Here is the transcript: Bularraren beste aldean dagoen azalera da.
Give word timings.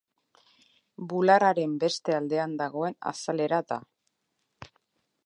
Bularraren 1.11 1.75
beste 1.83 2.17
aldean 2.21 2.57
dagoen 2.63 2.99
azalera 3.13 3.61
da. 3.73 3.81